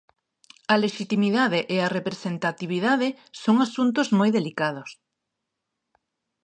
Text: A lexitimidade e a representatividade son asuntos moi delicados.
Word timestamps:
A 0.73 0.75
lexitimidade 0.83 1.59
e 1.75 1.77
a 1.81 1.91
representatividade 1.97 3.07
son 3.43 3.55
asuntos 3.67 4.07
moi 4.19 4.29
delicados. 4.37 4.89